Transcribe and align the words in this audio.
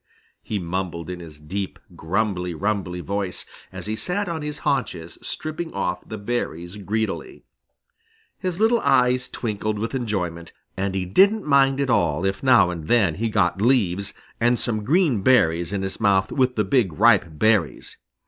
he 0.41 0.57
mumbled 0.57 1.11
in 1.11 1.19
his 1.19 1.39
deep 1.39 1.77
grumbly 1.95 2.55
rumbly 2.55 3.01
voice, 3.01 3.45
as 3.71 3.85
he 3.85 3.95
sat 3.95 4.27
on 4.27 4.41
his 4.41 4.57
haunches 4.65 5.19
stripping 5.21 5.71
off 5.75 6.01
the 6.09 6.17
berries 6.17 6.75
greedily. 6.77 7.43
His 8.39 8.59
little 8.59 8.79
eyes 8.79 9.29
twinkled 9.29 9.77
with 9.77 9.93
enjoyment, 9.93 10.53
and 10.75 10.95
he 10.95 11.05
didn't 11.05 11.45
mind 11.45 11.79
at 11.79 11.91
all 11.91 12.25
if 12.25 12.41
now 12.41 12.71
and 12.71 12.87
then 12.87 13.13
he 13.13 13.29
got 13.29 13.61
leaves, 13.61 14.15
and 14.39 14.59
some 14.59 14.83
green 14.83 15.21
berries 15.21 15.71
in 15.71 15.83
his 15.83 15.99
mouth 16.01 16.31
with 16.31 16.55
the 16.55 16.63
big 16.63 16.93
ripe 16.93 17.25
berries. 17.37 17.97